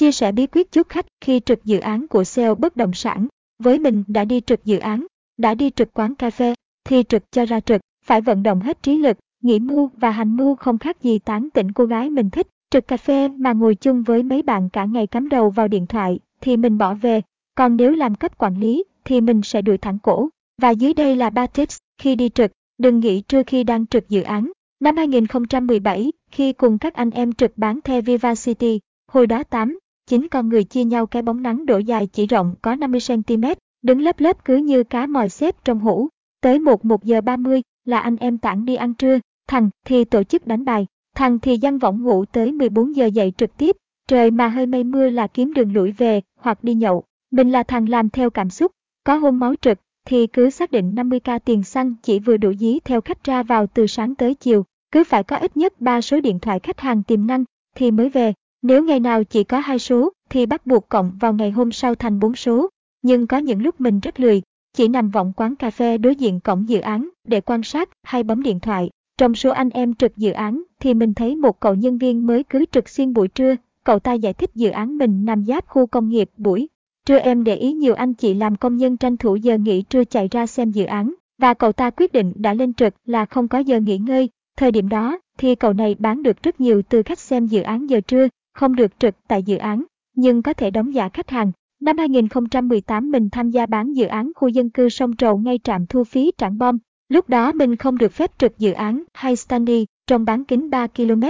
[0.00, 3.26] Chia sẻ bí quyết chốt khách khi trực dự án của sale bất động sản.
[3.62, 5.06] Với mình đã đi trực dự án,
[5.38, 8.82] đã đi trực quán cà phê, thì trực cho ra trực, phải vận động hết
[8.82, 12.30] trí lực, nghĩ mưu và hành mưu không khác gì tán tỉnh cô gái mình
[12.30, 12.46] thích.
[12.70, 15.86] Trực cà phê mà ngồi chung với mấy bạn cả ngày cắm đầu vào điện
[15.86, 17.20] thoại thì mình bỏ về,
[17.54, 20.28] còn nếu làm cấp quản lý thì mình sẽ đuổi thẳng cổ.
[20.62, 24.08] Và dưới đây là 3 tips khi đi trực, đừng nghỉ trưa khi đang trực
[24.08, 24.52] dự án.
[24.80, 28.80] Năm 2017, khi cùng các anh em trực bán The Viva City,
[29.12, 29.78] hồi đó 8,
[30.10, 34.00] chính con người chia nhau cái bóng nắng độ dài chỉ rộng có 50cm, đứng
[34.00, 36.08] lớp lớp cứ như cá mòi xếp trong hũ.
[36.40, 40.22] Tới 1 1 giờ 30 là anh em tản đi ăn trưa, thằng thì tổ
[40.22, 40.86] chức đánh bài,
[41.16, 43.76] thằng thì dăng võng ngủ tới 14 giờ dậy trực tiếp,
[44.08, 47.04] trời mà hơi mây mưa là kiếm đường lủi về hoặc đi nhậu.
[47.30, 48.72] Mình là thằng làm theo cảm xúc,
[49.04, 52.78] có hôn máu trực thì cứ xác định 50k tiền xăng chỉ vừa đủ dí
[52.84, 56.20] theo khách ra vào từ sáng tới chiều, cứ phải có ít nhất 3 số
[56.20, 57.44] điện thoại khách hàng tiềm năng
[57.76, 58.32] thì mới về.
[58.62, 61.94] Nếu ngày nào chỉ có hai số thì bắt buộc cộng vào ngày hôm sau
[61.94, 62.68] thành bốn số.
[63.02, 64.42] Nhưng có những lúc mình rất lười,
[64.76, 68.22] chỉ nằm vọng quán cà phê đối diện cổng dự án để quan sát hay
[68.22, 68.90] bấm điện thoại.
[69.18, 72.42] Trong số anh em trực dự án thì mình thấy một cậu nhân viên mới
[72.42, 75.86] cứ trực xuyên buổi trưa, cậu ta giải thích dự án mình nằm giáp khu
[75.86, 76.68] công nghiệp buổi.
[77.06, 80.04] Trưa em để ý nhiều anh chị làm công nhân tranh thủ giờ nghỉ trưa
[80.04, 83.48] chạy ra xem dự án, và cậu ta quyết định đã lên trực là không
[83.48, 84.28] có giờ nghỉ ngơi.
[84.56, 87.90] Thời điểm đó thì cậu này bán được rất nhiều từ khách xem dự án
[87.90, 89.84] giờ trưa, không được trực tại dự án,
[90.16, 91.52] nhưng có thể đóng giả khách hàng.
[91.80, 95.86] Năm 2018 mình tham gia bán dự án khu dân cư sông Trầu ngay trạm
[95.86, 96.78] thu phí Trảng Bom.
[97.08, 100.86] Lúc đó mình không được phép trực dự án hay standy trong bán kính 3
[100.86, 101.22] km,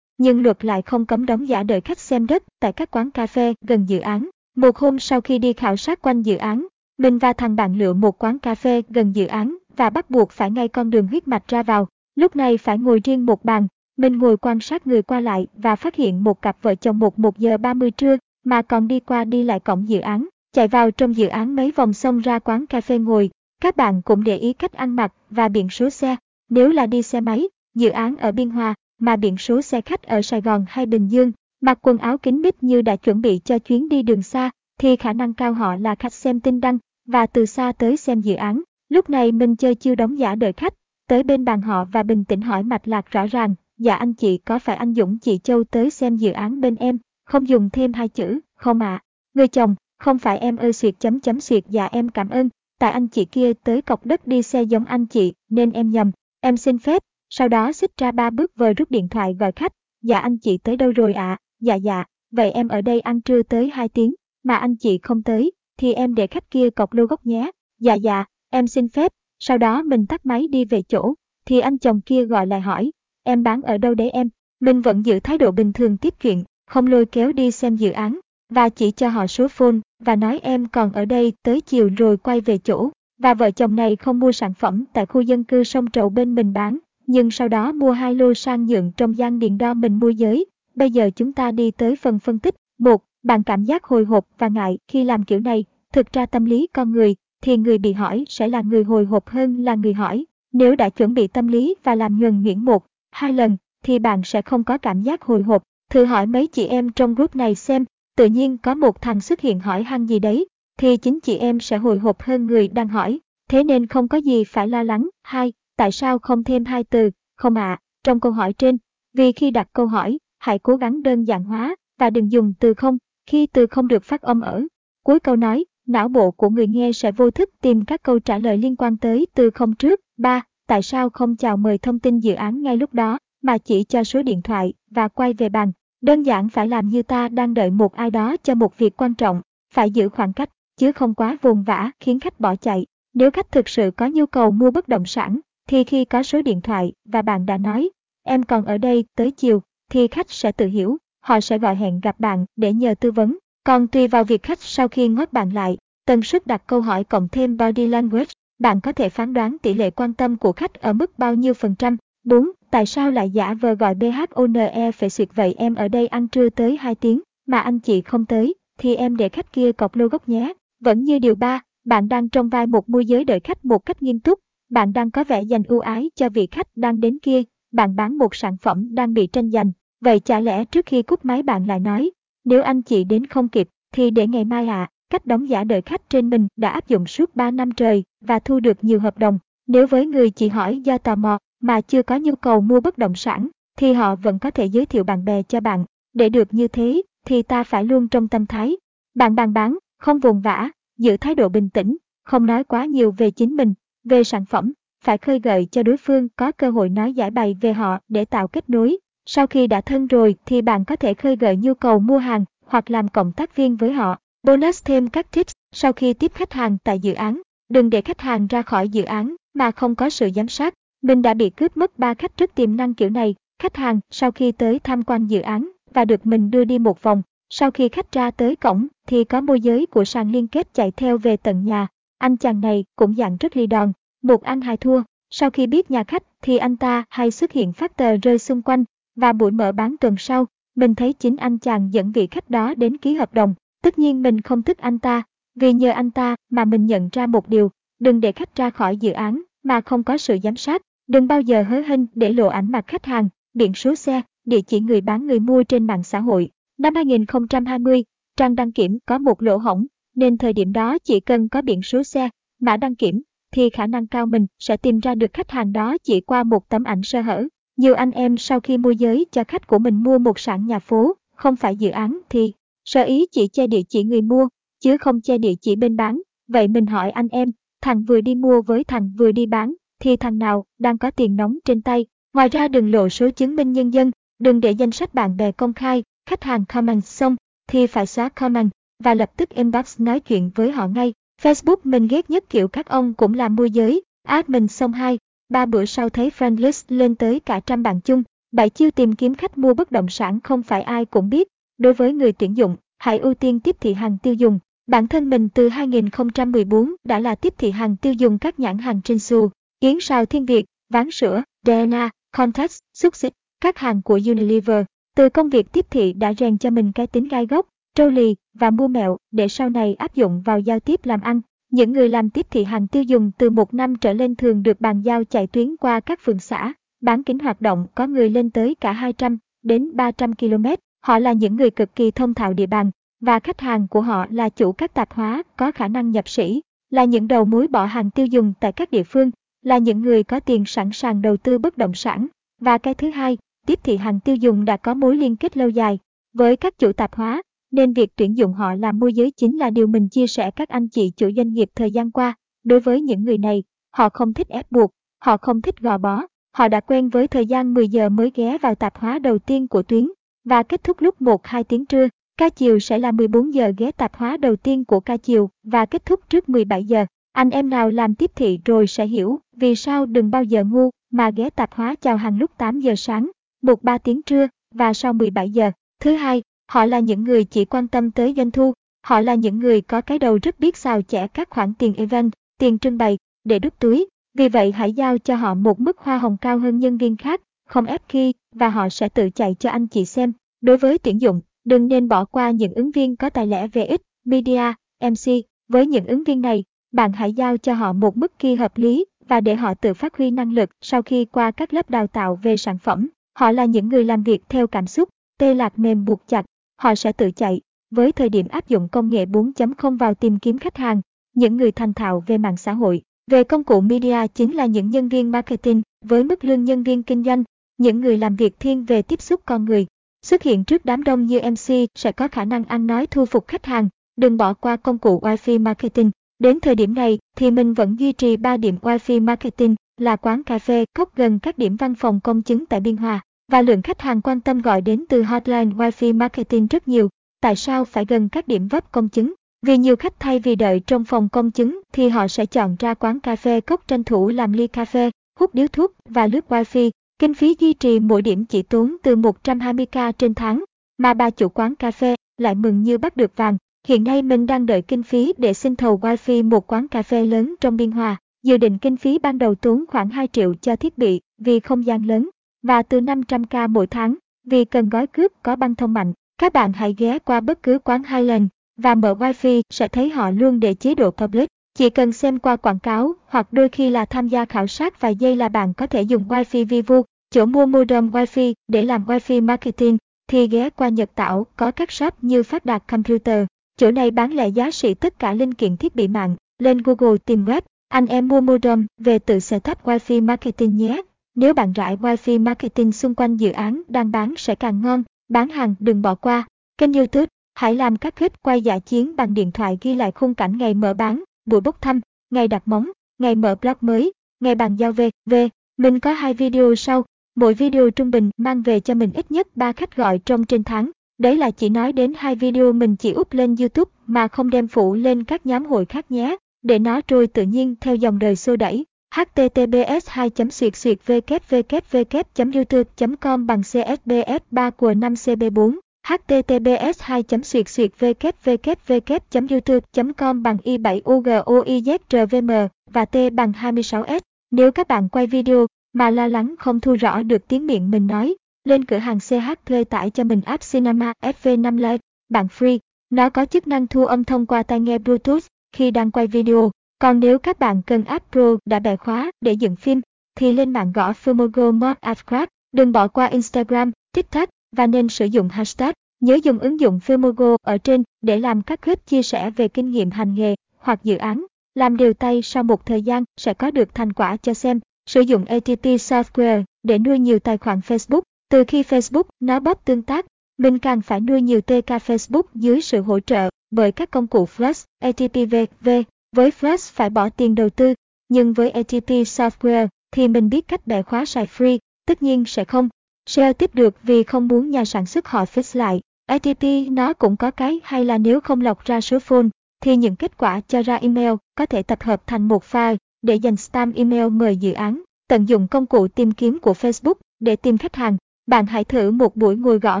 [0.18, 3.26] nhưng luật lại không cấm đóng giả đợi khách xem đất tại các quán cà
[3.26, 4.30] phê gần dự án.
[4.56, 6.66] Một hôm sau khi đi khảo sát quanh dự án,
[6.98, 10.30] mình và thằng bạn lựa một quán cà phê gần dự án và bắt buộc
[10.30, 11.88] phải ngay con đường huyết mạch ra vào.
[12.14, 13.66] Lúc này phải ngồi riêng một bàn,
[13.96, 17.18] mình ngồi quan sát người qua lại và phát hiện một cặp vợ chồng một
[17.18, 20.90] một giờ 30 trưa mà còn đi qua đi lại cổng dự án, chạy vào
[20.90, 23.30] trong dự án mấy vòng xong ra quán cà phê ngồi.
[23.60, 26.16] Các bạn cũng để ý cách ăn mặc và biển số xe.
[26.48, 30.02] Nếu là đi xe máy, dự án ở Biên Hòa, mà biển số xe khách
[30.02, 33.40] ở Sài Gòn hay Bình Dương, mặc quần áo kín mít như đã chuẩn bị
[33.44, 36.78] cho chuyến đi đường xa, thì khả năng cao họ là khách xem tin đăng
[37.08, 38.62] và từ xa tới xem dự án.
[38.88, 40.74] Lúc này mình chơi chiêu đóng giả đợi khách,
[41.08, 44.38] tới bên bàn họ và bình tĩnh hỏi mạch lạc rõ ràng, dạ anh chị
[44.38, 47.92] có phải anh Dũng chị Châu tới xem dự án bên em, không dùng thêm
[47.92, 48.94] hai chữ, không ạ.
[48.94, 49.02] À.
[49.34, 52.48] Người chồng, không phải em ơi xuyệt chấm chấm xuyệt dạ em cảm ơn,
[52.78, 56.10] tại anh chị kia tới cọc đất đi xe giống anh chị, nên em nhầm,
[56.40, 59.72] em xin phép, sau đó xích ra ba bước vờ rút điện thoại gọi khách,
[60.02, 61.38] dạ anh chị tới đâu rồi ạ, à?
[61.60, 65.22] dạ dạ, vậy em ở đây ăn trưa tới 2 tiếng, mà anh chị không
[65.22, 67.50] tới, thì em để khách kia cọc lô gốc nhé,
[67.80, 71.14] dạ dạ, em xin phép, sau đó mình tắt máy đi về chỗ,
[71.46, 72.90] thì anh chồng kia gọi lại hỏi,
[73.26, 74.28] em bán ở đâu đấy em,
[74.60, 77.90] mình vẫn giữ thái độ bình thường tiếp chuyện, không lôi kéo đi xem dự
[77.90, 78.20] án,
[78.50, 82.16] và chỉ cho họ số phone, và nói em còn ở đây tới chiều rồi
[82.16, 82.90] quay về chỗ.
[83.18, 86.34] Và vợ chồng này không mua sản phẩm tại khu dân cư sông Trầu bên
[86.34, 89.98] mình bán, nhưng sau đó mua hai lô sang nhượng trong gian điện đo mình
[89.98, 90.46] mua giới.
[90.74, 92.54] Bây giờ chúng ta đi tới phần phân tích.
[92.78, 95.64] một Bạn cảm giác hồi hộp và ngại khi làm kiểu này.
[95.92, 99.28] Thực ra tâm lý con người, thì người bị hỏi sẽ là người hồi hộp
[99.28, 100.24] hơn là người hỏi.
[100.52, 104.22] Nếu đã chuẩn bị tâm lý và làm nhuần nhuyễn một, hai lần, thì bạn
[104.24, 105.62] sẽ không có cảm giác hồi hộp.
[105.90, 107.84] Thử hỏi mấy chị em trong group này xem,
[108.16, 110.46] tự nhiên có một thằng xuất hiện hỏi han gì đấy,
[110.78, 113.20] thì chính chị em sẽ hồi hộp hơn người đang hỏi.
[113.48, 115.08] Thế nên không có gì phải lo lắng.
[115.22, 118.78] Hai, tại sao không thêm hai từ, không ạ, à, trong câu hỏi trên,
[119.14, 122.74] vì khi đặt câu hỏi, hãy cố gắng đơn giản hóa và đừng dùng từ
[122.74, 124.62] không khi từ không được phát âm ở.
[125.04, 128.38] Cuối câu nói, não bộ của người nghe sẽ vô thức tìm các câu trả
[128.38, 130.00] lời liên quan tới từ không trước.
[130.16, 130.42] 3.
[130.66, 134.04] Tại sao không chào mời thông tin dự án ngay lúc đó, mà chỉ cho
[134.04, 135.72] số điện thoại và quay về bàn?
[136.00, 139.14] Đơn giản phải làm như ta đang đợi một ai đó cho một việc quan
[139.14, 139.40] trọng,
[139.74, 142.86] phải giữ khoảng cách, chứ không quá vùng vã khiến khách bỏ chạy.
[143.14, 146.42] Nếu khách thực sự có nhu cầu mua bất động sản, thì khi có số
[146.42, 147.90] điện thoại và bạn đã nói,
[148.22, 152.00] em còn ở đây tới chiều, thì khách sẽ tự hiểu, họ sẽ gọi hẹn
[152.00, 153.38] gặp bạn để nhờ tư vấn.
[153.64, 155.76] Còn tùy vào việc khách sau khi ngót bạn lại,
[156.06, 159.74] tần suất đặt câu hỏi cộng thêm body language, bạn có thể phán đoán tỷ
[159.74, 161.96] lệ quan tâm của khách ở mức bao nhiêu phần trăm.
[162.24, 162.50] 4.
[162.70, 166.50] Tại sao lại giả vờ gọi BHONE phải xịt vậy em ở đây ăn trưa
[166.50, 170.06] tới 2 tiếng, mà anh chị không tới, thì em để khách kia cọc lô
[170.08, 170.52] gốc nhé.
[170.80, 174.02] Vẫn như điều 3, bạn đang trong vai một môi giới đợi khách một cách
[174.02, 174.38] nghiêm túc,
[174.70, 177.42] bạn đang có vẻ dành ưu ái cho vị khách đang đến kia,
[177.72, 179.72] bạn bán một sản phẩm đang bị tranh giành.
[180.00, 182.10] Vậy chả lẽ trước khi cúp máy bạn lại nói,
[182.44, 185.64] nếu anh chị đến không kịp, thì để ngày mai ạ, à, cách đóng giả
[185.64, 189.00] đợi khách trên mình đã áp dụng suốt 3 năm trời và thu được nhiều
[189.00, 189.38] hợp đồng.
[189.66, 192.98] Nếu với người chỉ hỏi do tò mò mà chưa có nhu cầu mua bất
[192.98, 195.84] động sản, thì họ vẫn có thể giới thiệu bạn bè cho bạn.
[196.14, 198.76] Để được như thế, thì ta phải luôn trong tâm thái.
[199.14, 203.10] Bạn bàn bán, không vùng vã, giữ thái độ bình tĩnh, không nói quá nhiều
[203.10, 203.74] về chính mình,
[204.04, 204.72] về sản phẩm,
[205.04, 208.24] phải khơi gợi cho đối phương có cơ hội nói giải bày về họ để
[208.24, 208.98] tạo kết nối.
[209.26, 212.44] Sau khi đã thân rồi thì bạn có thể khơi gợi nhu cầu mua hàng
[212.66, 214.18] hoặc làm cộng tác viên với họ.
[214.46, 217.42] Bonus thêm các tips sau khi tiếp khách hàng tại dự án.
[217.68, 220.74] Đừng để khách hàng ra khỏi dự án mà không có sự giám sát.
[221.02, 223.34] Mình đã bị cướp mất 3 khách rất tiềm năng kiểu này.
[223.62, 227.02] Khách hàng sau khi tới tham quan dự án và được mình đưa đi một
[227.02, 227.22] vòng.
[227.50, 230.90] Sau khi khách ra tới cổng thì có môi giới của sàn liên kết chạy
[230.90, 231.86] theo về tận nhà.
[232.18, 233.92] Anh chàng này cũng dạng rất ly đòn.
[234.22, 235.02] Một anh hai thua.
[235.30, 238.62] Sau khi biết nhà khách thì anh ta hay xuất hiện phát tờ rơi xung
[238.62, 238.84] quanh
[239.16, 242.74] và buổi mở bán tuần sau, mình thấy chính anh chàng dẫn vị khách đó
[242.76, 243.54] đến ký hợp đồng.
[243.86, 245.22] Tất nhiên mình không thích anh ta,
[245.54, 248.96] vì nhờ anh ta mà mình nhận ra một điều, đừng để khách ra khỏi
[248.96, 250.82] dự án mà không có sự giám sát.
[251.08, 254.60] Đừng bao giờ hớ hênh để lộ ảnh mặt khách hàng, biển số xe, địa
[254.60, 256.50] chỉ người bán người mua trên mạng xã hội.
[256.78, 258.04] Năm 2020,
[258.36, 261.82] trang đăng kiểm có một lỗ hổng, nên thời điểm đó chỉ cần có biển
[261.82, 262.28] số xe,
[262.60, 263.22] mã đăng kiểm,
[263.52, 266.68] thì khả năng cao mình sẽ tìm ra được khách hàng đó chỉ qua một
[266.68, 267.44] tấm ảnh sơ hở.
[267.76, 270.78] Nhiều anh em sau khi môi giới cho khách của mình mua một sản nhà
[270.78, 272.52] phố, không phải dự án thì
[272.86, 274.48] sở ý chỉ che địa chỉ người mua,
[274.80, 276.20] chứ không che địa chỉ bên bán.
[276.48, 277.52] Vậy mình hỏi anh em,
[277.82, 281.36] thằng vừa đi mua với thằng vừa đi bán, thì thằng nào đang có tiền
[281.36, 282.06] nóng trên tay.
[282.34, 285.52] Ngoài ra đừng lộ số chứng minh nhân dân, đừng để danh sách bạn bè
[285.52, 287.36] công khai, khách hàng comment xong
[287.68, 288.70] thì phải xóa comment
[289.04, 291.12] và lập tức inbox nói chuyện với họ ngay.
[291.42, 295.18] Facebook mình ghét nhất kiểu các ông cũng làm môi giới, admin mình xong hai,
[295.48, 298.22] ba bữa sau thấy friend list lên tới cả trăm bạn chung.
[298.52, 301.48] Bảy chiêu tìm kiếm khách mua bất động sản không phải ai cũng biết.
[301.78, 304.58] Đối với người tuyển dụng, hãy ưu tiên tiếp thị hàng tiêu dùng.
[304.86, 309.00] Bản thân mình từ 2014 đã là tiếp thị hàng tiêu dùng các nhãn hàng
[309.02, 309.50] trên xu,
[309.80, 314.84] Yến Sào Thiên Việt, Ván Sữa, Dena, Context, Xúc Xích, các hàng của Unilever.
[315.16, 318.34] Từ công việc tiếp thị đã rèn cho mình cái tính gai gốc, trâu lì
[318.54, 321.40] và mua mẹo để sau này áp dụng vào giao tiếp làm ăn.
[321.70, 324.80] Những người làm tiếp thị hàng tiêu dùng từ một năm trở lên thường được
[324.80, 328.50] bàn giao chạy tuyến qua các phường xã, bán kính hoạt động có người lên
[328.50, 330.66] tới cả 200 đến 300 km.
[331.06, 334.26] Họ là những người cực kỳ thông thạo địa bàn, và khách hàng của họ
[334.30, 337.84] là chủ các tạp hóa có khả năng nhập sĩ, là những đầu mối bỏ
[337.84, 339.30] hàng tiêu dùng tại các địa phương,
[339.62, 342.26] là những người có tiền sẵn sàng đầu tư bất động sản.
[342.60, 345.68] Và cái thứ hai, tiếp thị hàng tiêu dùng đã có mối liên kết lâu
[345.68, 345.98] dài
[346.34, 347.42] với các chủ tạp hóa,
[347.72, 350.68] nên việc tuyển dụng họ làm môi giới chính là điều mình chia sẻ các
[350.68, 352.34] anh chị chủ doanh nghiệp thời gian qua.
[352.64, 353.62] Đối với những người này,
[353.92, 357.46] họ không thích ép buộc, họ không thích gò bó, họ đã quen với thời
[357.46, 360.06] gian 10 giờ mới ghé vào tạp hóa đầu tiên của tuyến
[360.46, 362.08] và kết thúc lúc 1-2 tiếng trưa.
[362.36, 365.86] Ca chiều sẽ là 14 giờ ghé tạp hóa đầu tiên của ca chiều và
[365.86, 367.06] kết thúc trước 17 giờ.
[367.32, 370.90] Anh em nào làm tiếp thị rồi sẽ hiểu vì sao đừng bao giờ ngu
[371.12, 373.30] mà ghé tạp hóa chào hàng lúc 8 giờ sáng,
[373.62, 375.70] 1-3 tiếng trưa và sau 17 giờ.
[376.00, 378.72] Thứ hai, Họ là những người chỉ quan tâm tới doanh thu,
[379.02, 382.32] họ là những người có cái đầu rất biết xào chẻ các khoản tiền event,
[382.58, 384.08] tiền trưng bày, để đút túi.
[384.34, 387.40] Vì vậy hãy giao cho họ một mức hoa hồng cao hơn nhân viên khác,
[387.68, 390.32] không ép khi, và họ sẽ tự chạy cho anh chị xem.
[390.60, 393.84] Đối với tuyển dụng, đừng nên bỏ qua những ứng viên có tài lẻ về
[393.84, 395.32] ít, media, MC.
[395.68, 399.04] Với những ứng viên này, bạn hãy giao cho họ một mức kỳ hợp lý
[399.28, 402.38] và để họ tự phát huy năng lực sau khi qua các lớp đào tạo
[402.42, 403.08] về sản phẩm.
[403.38, 406.94] Họ là những người làm việc theo cảm xúc, tê lạc mềm buộc chặt, họ
[406.94, 407.60] sẽ tự chạy.
[407.90, 411.00] Với thời điểm áp dụng công nghệ 4.0 vào tìm kiếm khách hàng,
[411.34, 414.90] những người thành thạo về mạng xã hội, về công cụ media chính là những
[414.90, 417.44] nhân viên marketing với mức lương nhân viên kinh doanh,
[417.78, 419.86] những người làm việc thiên về tiếp xúc con người.
[420.22, 423.48] Xuất hiện trước đám đông như MC sẽ có khả năng ăn nói thu phục
[423.48, 426.10] khách hàng, đừng bỏ qua công cụ Wi-Fi marketing.
[426.38, 430.42] Đến thời điểm này thì mình vẫn duy trì 3 điểm Wi-Fi marketing là quán
[430.42, 433.20] cà phê cốc gần các điểm văn phòng công chứng tại Biên Hòa
[433.52, 437.08] và lượng khách hàng quan tâm gọi đến từ hotline Wi-Fi marketing rất nhiều.
[437.40, 439.34] Tại sao phải gần các điểm vấp công chứng?
[439.66, 442.94] Vì nhiều khách thay vì đợi trong phòng công chứng thì họ sẽ chọn ra
[442.94, 446.44] quán cà phê cốc tranh thủ làm ly cà phê, hút điếu thuốc và lướt
[446.48, 446.90] Wi-Fi.
[447.18, 450.64] Kinh phí duy trì mỗi điểm chỉ tốn từ 120k trên tháng,
[450.98, 453.56] mà bà chủ quán cà phê lại mừng như bắt được vàng.
[453.88, 457.26] Hiện nay mình đang đợi kinh phí để xin thầu wifi một quán cà phê
[457.26, 458.16] lớn trong Biên Hòa.
[458.42, 461.86] Dự định kinh phí ban đầu tốn khoảng 2 triệu cho thiết bị vì không
[461.86, 462.30] gian lớn
[462.62, 464.14] và từ 500k mỗi tháng.
[464.44, 467.78] Vì cần gói cướp có băng thông mạnh, các bạn hãy ghé qua bất cứ
[467.78, 468.46] quán Highland
[468.76, 471.48] và mở wifi sẽ thấy họ luôn để chế độ public.
[471.76, 475.16] Chỉ cần xem qua quảng cáo hoặc đôi khi là tham gia khảo sát vài
[475.16, 479.42] giây là bạn có thể dùng wifi Vivo, chỗ mua modem wifi để làm wifi
[479.42, 483.44] marketing thì ghé qua Nhật Tảo có các shop như Phát Đạt Computer.
[483.78, 486.36] Chỗ này bán lẻ giá trị tất cả linh kiện thiết bị mạng.
[486.58, 491.02] Lên Google tìm web, anh em mua modem về tự setup wifi marketing nhé.
[491.34, 495.48] Nếu bạn rải wifi marketing xung quanh dự án đang bán sẽ càng ngon, bán
[495.48, 496.46] hàng đừng bỏ qua.
[496.78, 500.34] Kênh youtube, hãy làm các clip quay giả chiến bằng điện thoại ghi lại khung
[500.34, 502.00] cảnh ngày mở bán, buổi bốc thăm,
[502.30, 505.48] ngày đặt móng, ngày mở blog mới, ngày bàn giao về, về.
[505.76, 509.56] Mình có hai video sau, mỗi video trung bình mang về cho mình ít nhất
[509.56, 510.90] 3 khách gọi trong trên tháng.
[511.18, 514.68] Đấy là chỉ nói đến hai video mình chỉ úp lên YouTube mà không đem
[514.68, 518.36] phụ lên các nhóm hội khác nhé, để nó trôi tự nhiên theo dòng đời
[518.36, 518.84] xô đẩy
[519.14, 527.00] https 2 xuyệt xuyệt www youtube com bằng csbs 3 của 5 cb 4 https
[527.00, 534.20] 2 suyệt suyệt www youtube com bằng i 7 ugoizrvm và t bằng 26s
[534.50, 538.06] nếu các bạn quay video mà lo lắng không thu rõ được tiếng miệng mình
[538.06, 538.34] nói
[538.64, 539.32] lên cửa hàng ch
[539.66, 541.98] thuê tải cho mình app cinema fv5 live.
[542.28, 542.78] Bản free
[543.10, 546.70] nó có chức năng thu âm thông qua tai nghe bluetooth khi đang quay video.
[546.98, 550.00] Còn nếu các bạn cần app Pro đã bẻ khóa để dựng phim,
[550.34, 555.24] thì lên mạng gõ Fumogo Mod App Đừng bỏ qua Instagram, TikTok và nên sử
[555.24, 555.92] dụng hashtag.
[556.20, 559.90] Nhớ dùng ứng dụng Femogo ở trên để làm các clip chia sẻ về kinh
[559.90, 561.46] nghiệm hành nghề hoặc dự án.
[561.74, 564.80] Làm điều tay sau một thời gian sẽ có được thành quả cho xem.
[565.06, 568.20] Sử dụng ATT Software để nuôi nhiều tài khoản Facebook.
[568.48, 570.26] Từ khi Facebook nó bóp tương tác,
[570.58, 574.48] mình càng phải nuôi nhiều TK Facebook dưới sự hỗ trợ bởi các công cụ
[574.56, 575.88] Flash, ATT VV
[576.36, 577.94] với Flash phải bỏ tiền đầu tư,
[578.28, 582.64] nhưng với ATP Software thì mình biết cách bẻ khóa xài free, tất nhiên sẽ
[582.64, 582.88] không.
[583.26, 586.00] Shell tiếp được vì không muốn nhà sản xuất họ fix lại.
[586.26, 589.46] ATP nó cũng có cái hay là nếu không lọc ra số phone,
[589.80, 593.34] thì những kết quả cho ra email có thể tập hợp thành một file để
[593.34, 595.02] dành spam email mời dự án.
[595.28, 598.16] Tận dụng công cụ tìm kiếm của Facebook để tìm khách hàng.
[598.46, 600.00] Bạn hãy thử một buổi ngồi gõ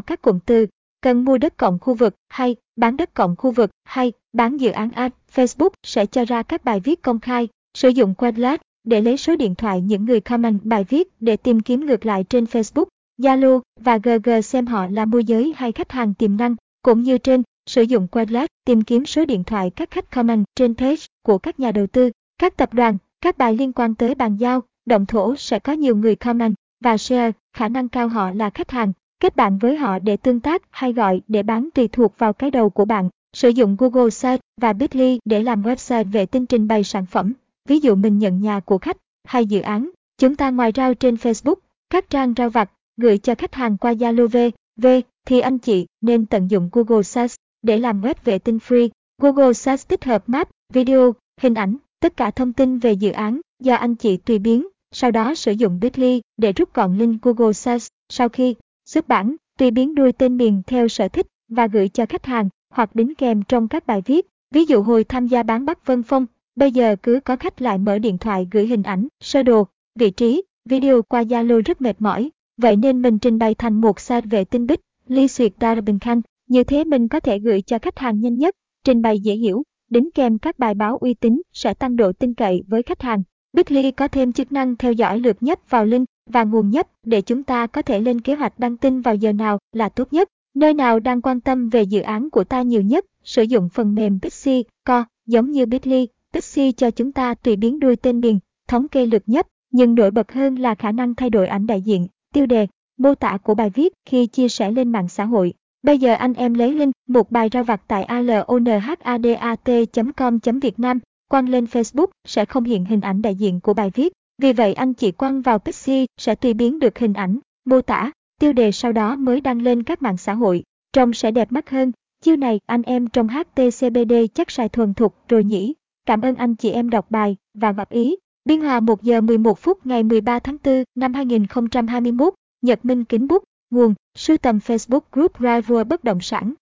[0.00, 0.66] các cụm từ
[1.00, 4.70] cần mua đất cộng khu vực hay bán đất cộng khu vực hay bán dự
[4.70, 9.00] án ad Facebook sẽ cho ra các bài viết công khai, sử dụng Quadlet để
[9.00, 12.44] lấy số điện thoại những người comment bài viết để tìm kiếm ngược lại trên
[12.44, 12.84] Facebook,
[13.18, 17.18] Zalo và GG xem họ là môi giới hay khách hàng tiềm năng, cũng như
[17.18, 21.38] trên, sử dụng Quadlet tìm kiếm số điện thoại các khách comment trên page của
[21.38, 25.06] các nhà đầu tư, các tập đoàn, các bài liên quan tới bàn giao, động
[25.06, 26.54] thổ sẽ có nhiều người comment
[26.84, 28.92] và share, khả năng cao họ là khách hàng.
[29.20, 32.50] Kết bạn với họ để tương tác hay gọi để bán tùy thuộc vào cái
[32.50, 33.08] đầu của bạn.
[33.32, 37.32] Sử dụng Google Search và Bitly để làm website vệ tinh trình bày sản phẩm.
[37.68, 39.90] Ví dụ mình nhận nhà của khách hay dự án.
[40.18, 41.54] Chúng ta ngoài rao trên Facebook,
[41.90, 44.36] các trang rao vặt, gửi cho khách hàng qua Zalo V,
[44.82, 44.86] V
[45.26, 48.88] thì anh chị nên tận dụng Google Search để làm web vệ tinh free.
[49.22, 53.40] Google Search tích hợp map, video, hình ảnh, tất cả thông tin về dự án
[53.62, 54.66] do anh chị tùy biến.
[54.92, 57.86] Sau đó sử dụng Bitly để rút gọn link Google Search.
[58.08, 58.54] Sau khi
[58.86, 62.48] xuất bản, tùy biến đuôi tên miền theo sở thích và gửi cho khách hàng
[62.70, 64.26] hoặc đính kèm trong các bài viết.
[64.54, 66.26] Ví dụ hồi tham gia bán Bắc Vân Phong,
[66.56, 70.10] bây giờ cứ có khách lại mở điện thoại gửi hình ảnh, sơ đồ, vị
[70.10, 72.30] trí, video qua Zalo rất mệt mỏi.
[72.56, 76.20] Vậy nên mình trình bày thành một set vệ tinh bích, ly xuyệt Darabin Khan.
[76.48, 79.62] Như thế mình có thể gửi cho khách hàng nhanh nhất, trình bày dễ hiểu,
[79.90, 83.22] đính kèm các bài báo uy tín sẽ tăng độ tin cậy với khách hàng.
[83.52, 87.20] Bitly có thêm chức năng theo dõi lượt nhất vào link và nguồn nhất để
[87.20, 90.28] chúng ta có thể lên kế hoạch đăng tin vào giờ nào là tốt nhất.
[90.54, 93.94] Nơi nào đang quan tâm về dự án của ta nhiều nhất, sử dụng phần
[93.94, 98.38] mềm Bixi Co, giống như Bitly, Bixi cho chúng ta tùy biến đuôi tên miền,
[98.68, 101.80] thống kê lượt nhất, nhưng nổi bật hơn là khả năng thay đổi ảnh đại
[101.80, 102.06] diện,
[102.36, 102.66] tiêu đề,
[102.98, 105.54] mô tả của bài viết khi chia sẻ lên mạng xã hội.
[105.82, 111.64] Bây giờ anh em lấy link một bài ra vặt tại alonhadat.com.việt Nam, quăng lên
[111.64, 114.12] Facebook sẽ không hiện hình ảnh đại diện của bài viết.
[114.42, 118.10] Vì vậy anh chị quăng vào Pixie sẽ tùy biến được hình ảnh, mô tả,
[118.40, 120.62] tiêu đề sau đó mới đăng lên các mạng xã hội,
[120.92, 121.92] trông sẽ đẹp mắt hơn.
[122.22, 125.74] Chiêu này anh em trong HTCBD chắc xài thuần thục rồi nhỉ.
[126.06, 128.16] Cảm ơn anh chị em đọc bài và góp ý.
[128.46, 133.28] Biên hòa 1 giờ 11 phút ngày 13 tháng 4 năm 2021, Nhật Minh Kính
[133.28, 136.52] Bút, nguồn, sưu tầm Facebook Group Rival Bất Động Sản.